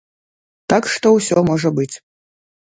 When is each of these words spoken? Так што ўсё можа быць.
Так 0.73 0.87
што 0.93 1.07
ўсё 1.17 1.37
можа 1.51 1.69
быць. 1.77 1.91